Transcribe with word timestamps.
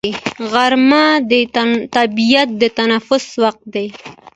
غرمه 0.51 1.05
د 1.31 1.31
طبیعت 1.95 2.49
د 2.61 2.63
تنفس 2.77 3.25
وخت 3.43 3.61
دی 3.73 3.87